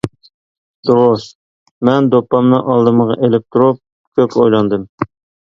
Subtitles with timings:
[0.89, 1.25] دۇرۇس،
[1.89, 3.79] مەن دوپپامنى ئالدىمغا ئىلىپ تۇرۇپ
[4.19, 4.91] كۆپ ئويلاندىم.